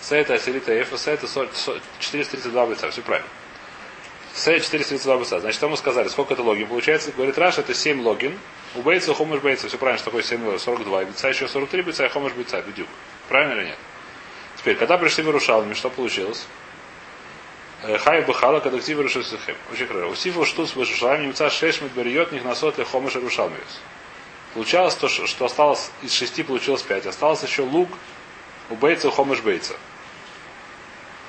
[0.00, 1.50] С это Асери Тоэфа, С это 40
[1.98, 2.90] 432 бойца.
[2.90, 3.28] Все правильно.
[4.32, 5.40] С 432 бойца.
[5.40, 6.08] Значит, что мы сказали?
[6.08, 6.68] Сколько это логин?
[6.68, 8.38] Получается, говорит Раш, это 7 логин.
[8.76, 9.68] У бейца, хомыш бейца.
[9.68, 10.58] Все правильно, что такое 7 логин.
[10.58, 11.02] 42.
[11.02, 12.62] И бейца еще 43 бейца, и хомыш бейца.
[12.62, 12.88] Бедюк.
[13.28, 13.78] Правильно или нет?
[14.56, 16.46] Теперь, когда пришли в Иерушалме, что получилось?
[17.82, 19.56] Э, Хай бахала, когда ктива решусихем.
[19.70, 20.08] Очень хорошо.
[20.08, 23.80] Усифу штус в Иерушалайме немца шеш медбариот них насот ли хомеш Иерушалмиус.
[24.54, 27.06] Получалось то, что осталось из шести получилось пять.
[27.06, 27.90] Осталось еще лук
[28.70, 29.74] у бейца, у хомеш бейца.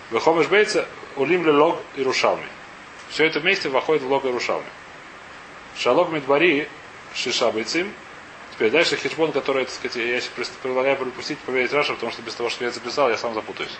[0.09, 2.47] В хомеш бейца улим ли лог Иерушалми.
[3.09, 4.67] Все это вместе входит в лог Иерушалми.
[5.77, 6.69] Шалог медбари
[7.13, 7.91] шиша бейцим.
[8.53, 12.33] Теперь дальше хешбон, который, так сказать, я сейчас предлагаю пропустить, проверить Раша, потому что без
[12.33, 13.77] того, что я записал, я сам запутаюсь.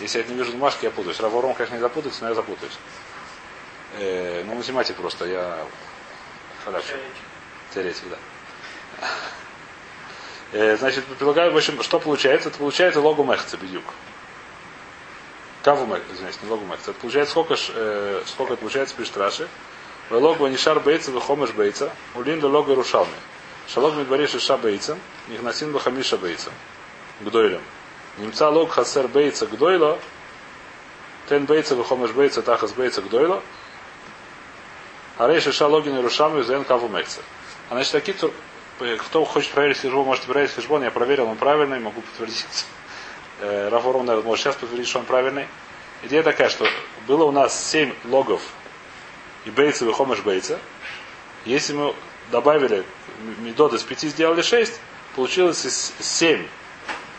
[0.00, 1.20] Если я это не вижу бумажки, я путаюсь.
[1.20, 2.78] Равором, конечно, не запутается, но я запутаюсь.
[3.98, 5.66] Э, ну, математик просто, я
[6.64, 6.96] халявчик.
[7.74, 9.08] Теоретик, да.
[10.52, 12.48] Э, значит, предлагаю, в общем, что получается?
[12.48, 13.84] Это получается логу мехца, бедюк.
[15.62, 16.92] Каву мехца, извините, не логу мехца.
[16.92, 19.48] Это получается сколько, ж, э, сколько это получается, пишет Раши.
[20.10, 23.12] Логу нишар бейца, вехомеш бейца, улин до лога рушалми.
[23.68, 24.96] Шалог медбари шиша бейца,
[25.28, 26.50] нихнасин бахамиша бейца.
[27.20, 27.60] Гдойлем.
[28.18, 29.98] Немца лог хасер бейца гдойло,
[31.28, 33.42] тен бейца вехомеш бейца, тахас бейца гдойло,
[35.18, 37.20] а рей шиша логин и рушами зен каву мекца.
[37.70, 38.16] А значит, такие,
[38.98, 42.46] кто хочет проверить хижбон, можете проверить хижбон, я проверил, он правильный, могу подтвердить.
[43.40, 45.46] Рафорум, наверное, может сейчас подтвердить, что он правильный.
[46.02, 46.66] Идея такая, что
[47.06, 48.42] было у нас 7 логов
[49.44, 50.58] и бейца, и хомеш бейца.
[51.44, 51.94] Если мы
[52.32, 52.84] добавили
[53.38, 54.80] медот из 5, сделали 6,
[55.14, 56.46] получилось из 7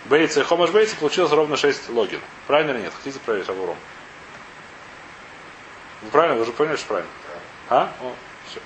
[0.09, 2.19] бейца и хомеш бейца, получилось ровно 6 логин.
[2.47, 2.93] Правильно или нет?
[2.95, 3.77] Хотите проверить Рафорум?
[6.01, 6.35] Вы правильно?
[6.35, 7.11] Вы уже поняли, что правильно?
[7.69, 7.91] А?
[8.01, 8.13] О,
[8.49, 8.59] все.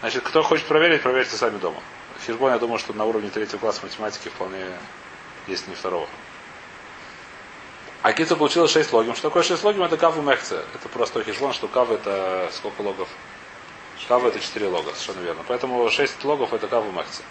[0.00, 1.80] Значит, кто хочет проверить, проверьте сами дома.
[2.26, 4.64] Хижбон, я думаю, что на уровне третьего класса математики вполне
[5.46, 6.08] есть не второго.
[8.02, 9.14] А Кица получилось 6 логим.
[9.14, 9.82] Что такое 6 логим?
[9.84, 10.64] Это каву мехце.
[10.74, 13.08] Это простой хижбон, что кав это сколько логов?
[14.08, 15.44] Каву это 4 лога, совершенно верно.
[15.46, 17.22] Поэтому 6 логов это каву мехце.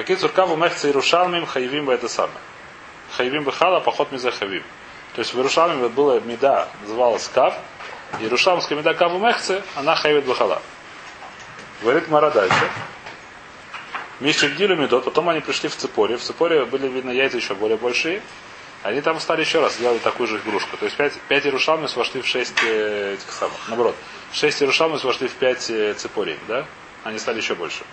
[0.00, 2.38] А кицур каву мехце и рушалмим хаевим бы это самое.
[3.18, 4.62] Хаевим бы хала, поход мизе хавим.
[5.14, 7.54] То есть в Иерушалме была меда, называлась кав,
[8.18, 10.62] Иерушалмская меда каву мехце, она хаевит бахала.
[11.82, 12.70] Говорит Мара дальше.
[14.20, 16.16] Мишек Дилю медот, потом они пришли в Цепоре.
[16.16, 18.22] В Цепоре были видно яйца еще более большие.
[18.82, 20.78] Они там стали еще раз, сделали такую же игрушку.
[20.78, 23.68] То есть 5, 5 Иерушалмис вошли в 6 э, этих самых.
[23.68, 23.96] Наоборот,
[24.32, 26.64] 6 Иерушалмис вошли в 5 э, Цепорей, да?
[27.04, 27.84] Они стали еще больше.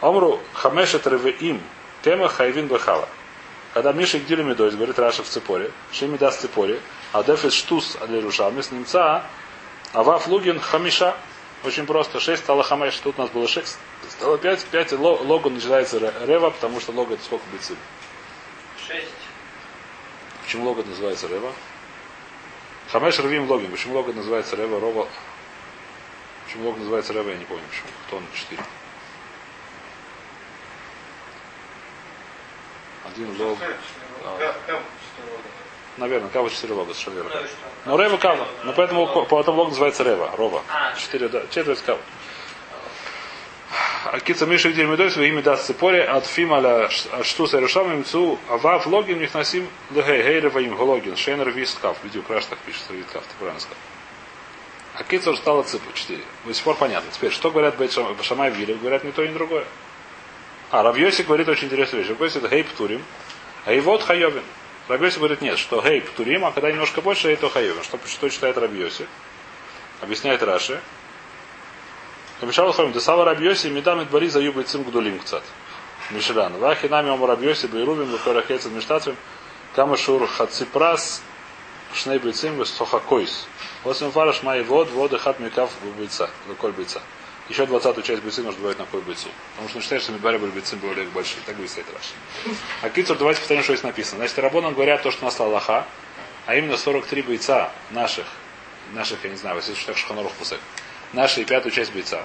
[0.00, 1.06] Омру хамешет
[1.40, 1.62] им
[2.02, 3.08] тема хайвин бехала.
[3.74, 6.80] Когда Миша Гдилю Медойс, говорит Раша в Цепоре, Шими даст Цепоре,
[7.12, 9.24] а дефис штус ад Иерушалмис, немца,
[9.92, 11.16] а ваф лугин хамиша,
[11.64, 12.20] очень просто.
[12.20, 13.78] 6 стало хамеш, тут у нас было 6.
[14.10, 17.76] Стало 5, 5 логу начинается рева, потому что лого это сколько бицим?
[18.86, 19.04] 6.
[20.44, 21.52] Почему логот называется Рева?
[22.90, 23.70] Хамеш Рвим Логин.
[23.70, 24.80] Почему логот называется Рева?
[24.80, 25.06] Рова.
[26.46, 27.88] Почему логот называется Рева, я не помню почему.
[28.06, 28.24] Кто он?
[28.34, 28.62] Четыре.
[33.18, 33.58] Один лог.
[34.24, 34.54] А,
[35.96, 37.40] наверное, Кава четыре лога, совершенно верно.
[37.40, 37.56] Ну что?
[37.86, 38.46] Но Рева Кава.
[38.62, 40.30] Но поэтому, поэтому лог называется Рева.
[40.36, 40.62] Рова.
[40.68, 41.42] А, Четыре, да.
[41.50, 41.98] Четверть Кава.
[44.04, 48.86] Акица Миша где медой свои имя даст цепоре от фималя что с Иерушалами мцу авав
[48.86, 51.96] логин них носим легей гейрева им гологин шейнер висткав.
[52.04, 53.78] Видео краш так пишет Равиткав, ты правильно сказал.
[54.94, 56.22] Акица уже стало цепу 4.
[56.44, 57.10] До сих пор понятно.
[57.12, 58.74] Теперь, что говорят Бейт Шамай Вилли?
[58.74, 59.64] Говорят не то, ни другое.
[60.70, 62.10] А Равьоси говорит очень интересную вещь.
[62.10, 63.02] Равьоси это гей птурим,
[63.64, 64.42] а и вот хайовин.
[64.88, 67.82] Равьоси говорит нет, что гей птурим, а когда немножко больше, это хайовин.
[67.82, 69.06] Что, что читает Равьоси?
[70.00, 70.80] Объясняет Раши.
[72.40, 75.42] Камишал Хомим, Десава Рабьоси, Медам Идбари за Юбой Цим Гдулим Кцат.
[76.10, 79.16] Вахи нами ом Рабьоси, Бейрубим, Вахарахецад Миштатвим,
[79.74, 81.20] Камашур Хаципрас,
[81.94, 83.48] Шней Бейцим, Весхохакойс.
[83.82, 87.00] Восемь фараш май вод, воды хат микав бойца, коль бойца.
[87.48, 89.28] Еще двадцатую часть бойцы нужно добавить на коль бойцу.
[89.52, 91.40] Потому что он считает, что Мидбари были бойцы более большие.
[91.46, 92.58] Так стоит Раши.
[92.82, 94.18] А Кицур, давайте повторим, что здесь написано.
[94.18, 95.86] Значит, Рабонан говорят то, что нас Аллаха,
[96.46, 98.26] а именно 43 бойца наших,
[98.92, 100.60] наших, я не знаю, если считать Шханорух Пусек,
[101.14, 102.22] нашей пятую часть бойца.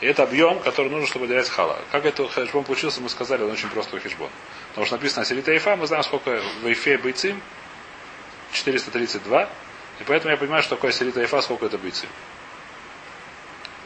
[0.00, 1.78] И это объем, который нужно, чтобы доверять хала.
[1.90, 4.28] Как это хешбон получился, мы сказали, он очень простой хешбон.
[4.70, 7.40] Потому что написано Асилита Ифа, мы знаем, сколько в Ифе бойцим,
[8.52, 9.44] 432.
[10.00, 12.10] И поэтому я понимаю, что такое Асилита Ифа, сколько это бойцим.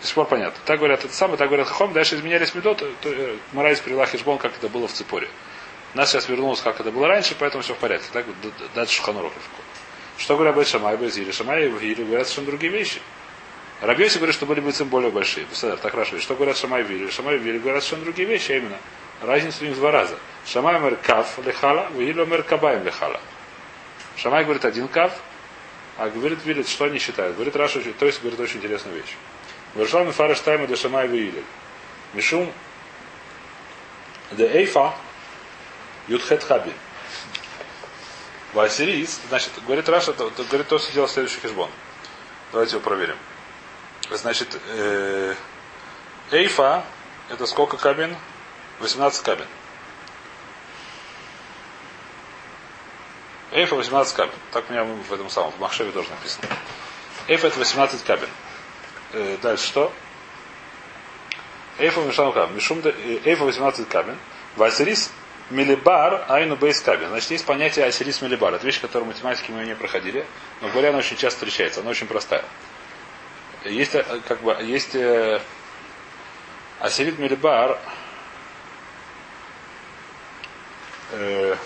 [0.01, 0.59] До сих пор понятно.
[0.65, 4.39] Так говорят это самое, так говорят Хахом, дальше изменялись медот, то, то Марайс привела хешбон,
[4.39, 5.29] как это было в Ципоре.
[5.95, 8.09] У нас сейчас вернулось, как это было раньше, поэтому все в порядке.
[8.13, 8.25] Так,
[8.75, 9.33] дальше Шухануров.
[10.17, 11.33] Что говорят Бет Шамай, Безири?
[11.33, 13.01] Шамай и Вири говорят совершенно другие вещи.
[13.81, 15.47] Рабьоси говорит, что были бойцем более большие.
[15.61, 16.19] Так хорошо.
[16.19, 17.11] Что говорят Шамай Вили?
[17.11, 18.77] Шамай Вили говорят совершенно другие вещи, а именно.
[19.23, 20.19] Разница у них в два раза.
[20.47, 23.21] Шамай мэр кав лехала, Вили мэр кабаем лехала.
[24.17, 25.13] Шамай говорит один кав,
[25.97, 27.37] а говорит Вили, что они считают.
[27.37, 29.17] Говорит Раша, то есть говорит очень интересную вещь.
[29.75, 31.45] Вершал фараш тайма для Шамай Вили.
[32.13, 32.53] Мишум
[34.33, 34.95] де эйфа
[36.09, 36.73] ютхет хаби.
[38.53, 41.71] Васирис, значит, говорит Раша, то, то, говорит, то, что делал следующий хижбон.
[42.51, 43.17] Давайте его проверим.
[44.11, 45.37] Значит, э,
[46.33, 46.85] Эйфа,
[47.29, 48.17] это сколько кабин?
[48.81, 49.47] 18 кабин.
[53.53, 54.35] Эйфа 18 кабин.
[54.51, 56.49] Так у меня в этом самом, в Махшеве тоже написано.
[57.29, 58.29] Эйфа это 18 кабин.
[59.13, 59.93] Э, дальше что?
[61.79, 62.55] Эйфа Мишану кабин.
[62.57, 64.17] Мишум, де- э, Эйфа 18 кабин.
[64.57, 65.11] Васирис
[65.51, 67.09] милибар айну бейс кабин.
[67.09, 68.55] Значит, есть понятие асирис милибар.
[68.55, 70.25] Это вещь, которую математики мы не проходили.
[70.61, 71.81] Но Горе она очень часто встречается.
[71.81, 72.45] Она очень простая.
[73.65, 75.41] Есть, э, как бы, есть э,
[76.81, 77.79] асирит милибар.
[81.13, 81.57] Э,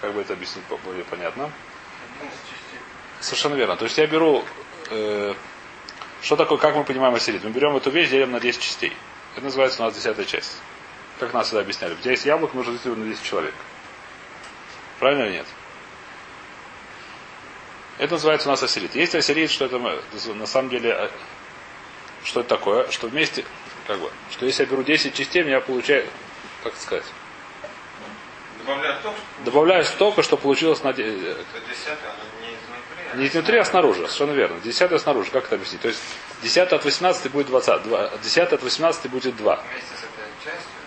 [0.00, 1.50] как бы это объяснить более понятно?
[3.20, 3.76] Совершенно верно.
[3.76, 4.44] То есть я беру...
[4.90, 5.34] Э,
[6.22, 7.44] что такое, как мы понимаем астерит?
[7.44, 8.96] Мы берем эту вещь, делим на 10 частей.
[9.34, 10.58] Это называется у нас десятая часть.
[11.18, 11.94] Как нас всегда объясняли.
[11.94, 13.54] У тебя есть яблоко, нужно разделить на 10 человек.
[14.98, 15.46] Правильно или нет?
[17.98, 18.94] Это называется у нас астерит.
[18.94, 20.90] Есть астерит, что это на самом деле...
[20.90, 21.10] Э,
[22.24, 22.90] что это такое?
[22.90, 23.44] Что вместе...
[23.86, 26.06] Как бы, что если я беру 10 частей, я получаю...
[26.62, 27.04] Как сказать?
[29.44, 30.92] Добавляю столько, что получилось на...
[30.92, 31.36] 10,
[33.14, 33.58] не изнутри.
[33.58, 34.00] А снаружи.
[34.06, 34.60] Совершенно верно.
[34.60, 35.30] Десятое снаружи.
[35.30, 35.80] Как это объяснить?
[35.82, 36.00] То есть
[36.42, 37.82] 10 от 18 будет 20.
[37.82, 38.10] 2.
[38.22, 39.64] 10 от 18 будет 2.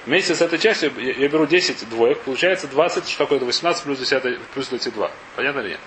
[0.05, 0.91] Вместе с этой частью.
[0.93, 3.99] С этой частью я, я беру 10 двоек, получается 20, что такое это 18 плюс
[3.99, 5.11] 10 плюс 22.
[5.35, 5.79] Понятно или нет?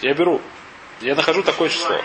[0.00, 0.40] Я беру,
[1.00, 2.00] я нахожу такое число.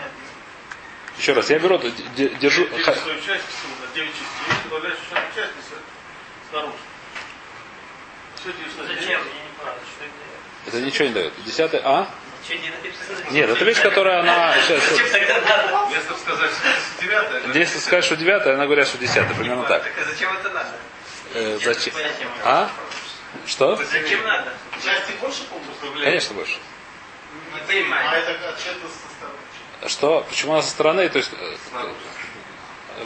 [1.17, 3.43] Еще раз, я беру, держу, Делишь ха- свою часть
[3.81, 6.73] на 9 частей, добавляешь еще одну часть и с- снаружи.
[8.35, 8.99] Все делишь на Зачем?
[8.99, 9.09] 9.
[9.09, 9.23] Я не
[9.57, 10.77] понимаю, что это.
[10.77, 11.33] это ничего не дает.
[11.45, 12.07] Десятое, а?
[13.31, 14.55] Нет, это вещь, которая она...
[14.61, 15.93] сейчас, Зачем тогда надо?
[15.93, 19.35] Если сказать, что девятое, Если скажешь, что девятое, она говорит, что десятое.
[19.35, 19.83] Примерно так.
[19.83, 20.69] Так а зачем это надо?
[21.33, 21.93] Э, Я зачем?
[22.43, 22.69] А?
[23.45, 23.75] Что?
[23.75, 24.53] Зачем надо?
[24.83, 26.03] Части больше получится?
[26.03, 26.57] Конечно больше.
[27.53, 28.19] Не А понимаю.
[28.19, 29.37] это отчет со стороны.
[29.87, 30.25] Что?
[30.29, 31.07] Почему она со стороны?
[31.09, 31.55] То есть, э,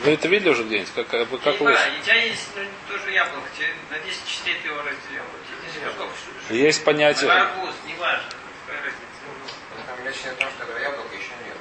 [0.04, 0.92] вы это видели уже где-нибудь?
[0.96, 1.78] Как, как, вы- как понимаю.
[2.00, 3.46] У тебя есть ну, тоже яблоко,
[3.92, 5.24] на 10 частей ты его разделил.
[6.50, 7.32] Есть понятие.
[7.32, 8.24] Арбуз, неважно.
[10.14, 11.58] Речь о том, что этого яблока еще нет.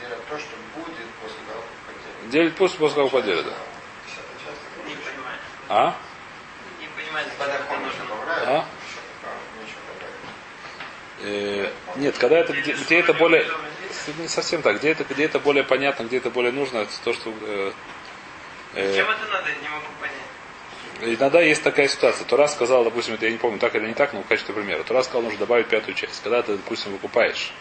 [0.00, 2.30] Делят то, что будет после того, как поделят.
[2.30, 3.52] Делить пусть после того, как поделят, да.
[5.68, 5.96] А?
[6.80, 8.04] Не понимаю, Когда нужно.
[8.46, 8.64] А?
[11.22, 13.44] Э, нет, когда это, где, где это более...
[14.18, 14.78] Не совсем так.
[14.78, 17.34] Где это, где это более понятно, где это более нужно, это то, что...
[17.42, 17.72] э,
[18.74, 21.18] э, Зачем это надо, не могу понять.
[21.18, 22.24] Иногда есть такая ситуация.
[22.24, 24.84] Тура сказал, допустим, это я не помню, так или не так, но в качестве примера.
[24.84, 26.22] Тура сказал, нужно добавить пятую часть.
[26.22, 27.52] Когда ты, допустим, выкупаешь.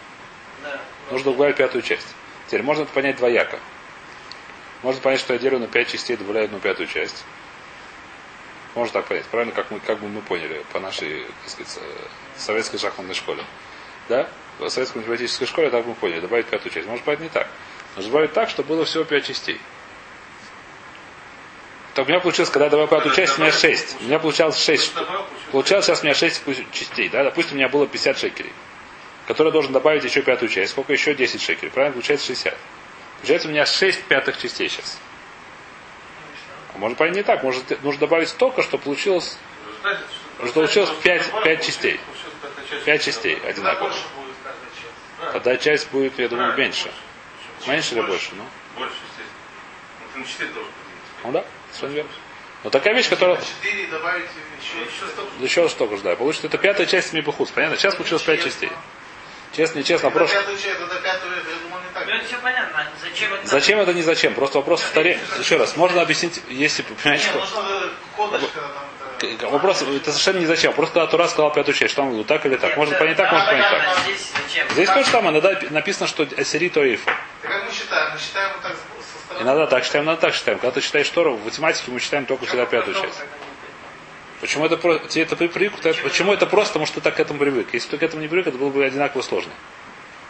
[1.12, 2.08] Нужно добавить пятую часть.
[2.48, 3.60] Теперь можно это понять двояко.
[4.84, 7.24] Можно понять, что я делю на пять частей, добавляю одну пятую часть.
[8.76, 12.08] Можно так понять, правильно, как, мы, как бы мы поняли по нашей, так сказать, э,
[12.38, 13.44] советской шахматной школе.
[14.10, 14.28] Да?
[14.60, 16.88] В советской математической школе так мы поняли, добавить пятую часть.
[16.88, 17.48] Может понять не так.
[17.96, 19.60] Нужно добавить так, чтобы было всего пять частей.
[21.96, 23.96] Так у меня получилось, когда я добавил пятую часть, у меня шесть.
[24.02, 24.94] У меня получалось шесть.
[25.54, 27.24] Получалось сейчас у меня 6 частей, да?
[27.24, 28.52] Допустим, у меня было 50 шекелей,
[29.28, 30.72] который должен добавить еще пятую часть.
[30.72, 31.14] Сколько еще?
[31.16, 31.72] 10 шекелей.
[31.72, 31.94] Правильно?
[31.94, 32.56] Получается 60.
[33.18, 34.98] Получается у меня 6 пятых частей сейчас.
[36.74, 37.44] А может понять не так.
[37.44, 39.38] Может, нужно добавить столько, что получилось
[40.44, 42.00] Что получилось что пять- добавил, пять получилось- частей.
[42.00, 42.86] получилось пятая часть.
[42.86, 43.38] Пять частей.
[45.20, 45.32] Да.
[45.32, 46.92] Тогда часть будет, я думаю, меньше.
[47.68, 48.30] Меньше или больше?
[48.36, 48.44] Ну,
[48.78, 49.30] Больше, естественно.
[50.02, 51.24] Ну, ты на 4 должен поделить.
[51.24, 52.12] ну да, совершенно верно.
[52.64, 53.38] Но такая вещь, которая...
[53.64, 54.26] 4 добавить
[54.62, 55.32] еще, еще столько.
[55.44, 56.16] Еще столько же, да.
[56.16, 57.50] Получится, это пятая часть Мибухус.
[57.52, 57.78] Понятно?
[57.78, 58.70] Сейчас получилось 5 частей.
[59.56, 60.30] Честно, нечестно, так.
[62.08, 62.86] Ну это все понятно.
[63.46, 64.34] Зачем это не зачем?
[64.34, 65.18] Просто вопрос повторяю.
[65.40, 67.40] Еще раз, можно объяснить, если понимаете, что...
[67.40, 67.62] нужно
[68.18, 69.30] кодочка там.
[69.32, 70.74] это- Вопрос, совершенно не зачем.
[70.74, 72.76] Просто когда Тура сказал пятую часть, что он говорил, так или так.
[72.76, 73.82] Можно понять так, можно понять так.
[74.04, 74.70] Здесь зачем?
[74.72, 77.12] Здесь то же самое, иногда написано, что Асири то Ифа.
[77.42, 78.12] Так как мы считаем?
[78.14, 79.44] Мы считаем вот так со стороны.
[79.44, 80.60] Иногда так считаем, иногда так считаем.
[80.60, 83.22] Когда ты считаешь Тору, в математике мы считаем только всегда пятую часть.
[84.42, 85.74] Почему это, это при- привык?
[86.04, 86.74] Почему это просто?
[86.74, 87.70] Потому что ты так к этому привык.
[87.74, 89.52] Если бы ты к этому не привык, это было бы одинаково сложно.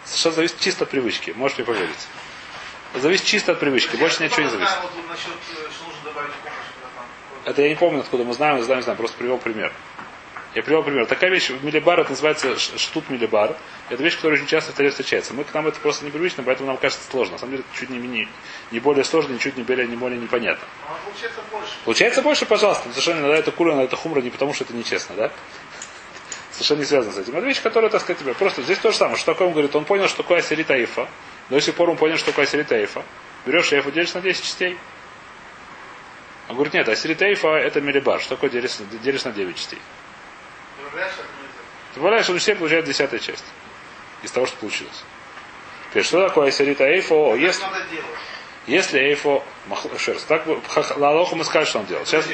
[0.05, 1.31] Совершенно зависит чисто от привычки.
[1.35, 2.07] Можешь мне поверить.
[2.93, 3.95] Зависит чисто от привычки.
[3.97, 4.79] Больше Я ничего не только зависит.
[7.45, 7.49] э.
[7.49, 9.71] Это я не помню, откуда мы знаем, знаем, знаем, просто привел пример.
[10.55, 11.05] Я привел пример.
[11.05, 13.57] Такая вещь в милибар, это называется штут милибар.
[13.89, 15.33] Это вещь, которая очень часто в таре встречается.
[15.33, 17.33] Мы к нам это просто непривычно, поэтому нам кажется сложно.
[17.33, 18.29] На самом деле, чуть не, не,
[18.71, 20.65] не более сложно, ничуть не более, не более непонятно.
[20.87, 21.73] А получается больше.
[21.83, 22.89] Получается больше, пожалуйста.
[22.91, 25.31] Совершенно иногда это кура, иногда это хумра, не потому что это нечестно, да?
[26.51, 27.35] Совершенно не связано с этим.
[27.35, 29.17] Это вещь, которая, так сказать, тебе просто здесь то же самое.
[29.17, 29.75] Что такое он говорит?
[29.75, 31.09] Он понял, что такое асерит аифа.
[31.49, 33.03] До сих пор он понял, что такое асерит аифа.
[33.45, 34.77] Берешь аифу, делишь на 10 частей.
[36.47, 38.21] Он говорит, нет, асерит аифа это милибар.
[38.21, 39.79] Что такое делишь, делишь на 9 частей?
[41.03, 41.61] Открыто.
[41.95, 43.43] Добавляешь, он все получает десятая часть
[44.23, 45.03] из того, что получилось.
[45.89, 47.35] Теперь, что такое Айсарита Эйфо?
[47.35, 47.69] Если, Что
[48.67, 49.17] если
[49.69, 50.27] махл- Шерсть.
[50.27, 50.43] Так
[50.97, 52.05] Лалоху мы скажем, что он делал.
[52.05, 52.27] Сейчас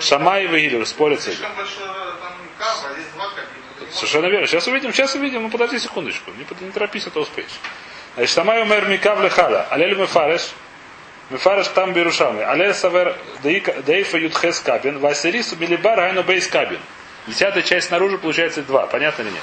[0.00, 1.44] Шамай и Вагилер спорят с этим.
[3.92, 4.46] Совершенно верно.
[4.46, 5.42] Сейчас увидим, сейчас увидим.
[5.42, 6.30] Ну подожди секундочку.
[6.32, 7.48] Не, не торопись, а то успеешь.
[8.14, 9.66] Значит, Шамай умер Микав Лехала.
[9.70, 10.50] Алель Мефареш.
[11.30, 12.42] Мефареш там Берушамы.
[12.42, 14.98] Алель Савер Дейфа Ютхес Кабин.
[14.98, 16.80] Васерису Милибар Айну Бейс Кабин.
[17.28, 18.86] Десятая часть снаружи получается два.
[18.86, 19.42] Понятно или нет?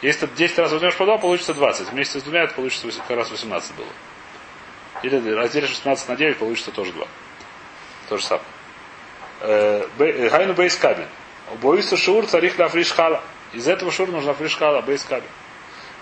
[0.00, 1.90] Если ты 10 раз возьмешь по 2, получится 20.
[1.90, 3.86] Вместе с двумя это получится вось- как раз 18 было.
[5.02, 7.06] Или разделишь 18 на 9, получится тоже 2.
[8.08, 8.46] То же самое.
[9.40, 11.08] Э, э, Гайну бейс кабин.
[11.60, 13.22] Боится шур царих на фришхала.
[13.52, 15.28] Из этого шур нужна фришхала, бейс кабин.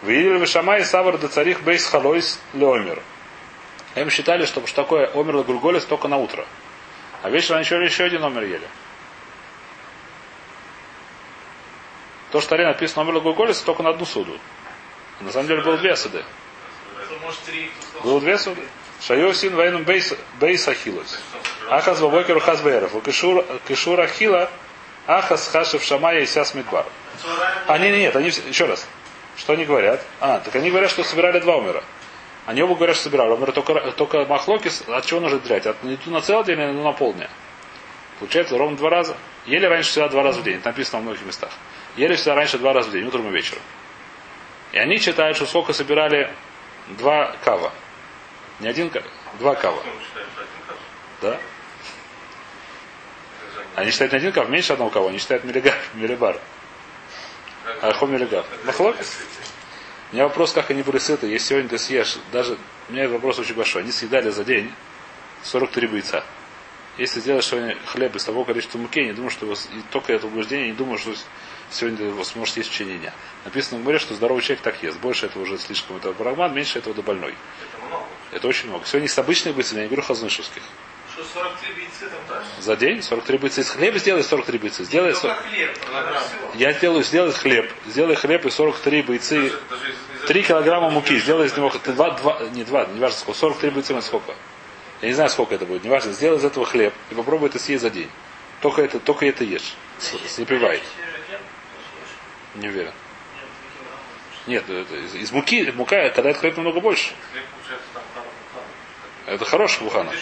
[0.02, 3.02] Видели вы шамай савар да царих бейс халойс леомер.
[3.96, 6.44] Им считали, что, что такое омер гурголис только на утро.
[7.22, 8.68] А вечером они еще, еще один омер ели.
[12.32, 14.38] То, что таре написано омер гурголис, только на одну суду.
[15.20, 16.24] А на самом деле было две суды.
[18.02, 18.62] Было две суды.
[19.02, 21.20] Шайосин вайном бейс, ахилос.
[21.68, 22.92] Ахаз бабойкеру хаз бейров.
[23.04, 24.50] Кишур ахила
[25.06, 26.86] ахаз хашев шамая и сяс мидбар.
[27.66, 28.88] А, не, не, нет, они, еще раз.
[29.36, 30.02] Что они говорят?
[30.18, 31.84] А, так они говорят, что собирали два умера.
[32.46, 33.30] Они оба говорят, что собирали.
[33.32, 35.66] Умер только, только махлокис, от чего нужно дрять?
[35.66, 37.28] От не на целый день, или на полдня.
[38.20, 39.16] Получается ровно два раза.
[39.44, 40.56] Ели раньше всегда два раза в день.
[40.56, 41.50] Это написано во многих местах.
[41.96, 43.62] Ели всегда раньше два раза в день, утром и вечером.
[44.72, 46.32] И они считают, что сколько собирали
[46.98, 47.72] два кава.
[48.60, 49.06] Не один кава,
[49.38, 49.82] два кава.
[51.20, 51.38] Да?
[53.74, 55.08] Они считают не один кав, меньше одного кого.
[55.08, 56.38] Они считают миллигар, миллибар.
[57.80, 58.44] Альхом миллигар.
[58.64, 59.18] Махлокис?
[60.10, 61.26] У меня вопрос, как они были сыты.
[61.26, 63.82] Если сегодня ты съешь, даже у меня вопрос очень большой.
[63.82, 64.72] Они съедали за день
[65.42, 66.24] 43 бойца.
[66.98, 69.56] Если сделаешь сегодня хлеб из того количества муки, я не думаю, что его
[69.90, 71.14] только это убеждение, не думаю, что
[71.70, 73.14] сегодня ты его сможешь есть в течение дня.
[73.46, 74.98] Написано в море, что здоровый человек так ест.
[75.00, 77.34] Больше этого уже слишком это барагман, меньше этого до больной.
[77.62, 78.04] Это много.
[78.30, 78.84] Это очень много.
[78.84, 80.62] Сегодня с обычных бойцов, я не говорю хазнышевских.
[81.14, 82.50] Что 43 бийцы там дальше?
[82.60, 83.60] За день 43 бойца.
[83.60, 84.84] Из хлеба сделай 43 бойца.
[84.84, 85.46] Сделай Только 40.
[85.46, 86.22] хлеб, килограмм.
[86.54, 87.72] Я сделаю, сделай хлеб.
[87.86, 89.52] Сделай хлеб и 43 бойцы.
[89.70, 91.18] Даже если не 3 килограмма муки.
[91.18, 93.38] Сделай из него хоть два, два, не два, не важно сколько.
[93.40, 94.34] 43 бойцы на сколько.
[95.02, 95.82] Я не знаю, сколько это будет.
[95.82, 96.12] Не важно.
[96.12, 98.08] Сделай из этого хлеб и попробуй это съесть за день.
[98.60, 99.74] Только это, только это ешь.
[99.98, 100.30] То съешь.
[102.54, 102.92] Не уверен.
[104.46, 107.12] Нет, Нет, это из, из муки, мука, когда это хлеб намного больше.
[109.26, 109.80] Это хороший.
[109.88, 110.14] Здорово.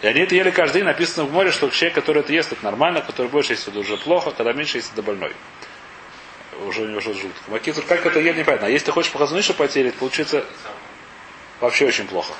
[0.00, 0.84] И они это ели каждый день.
[0.84, 3.98] Написано в море, что человек, который это ест, это нормально, который больше ест, это уже
[3.98, 5.32] плохо, когда меньше ест, это больной.
[6.66, 7.18] Уже у него что-то.
[7.50, 8.68] А кицур, как это ели, непонятно.
[8.68, 10.42] А если ты хочешь по хазунышу потерять, получится
[11.60, 12.32] вообще очень плохо.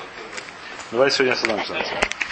[0.92, 2.26] Давай сегодня остановимся.